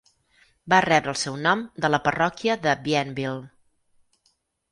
Va 0.73 0.77
rebre 0.85 1.11
el 1.13 1.17
seu 1.23 1.35
nom 1.47 1.59
de 1.85 1.91
la 1.95 1.99
parròquia 2.07 2.57
de 2.63 2.75
Bienville. 2.87 4.27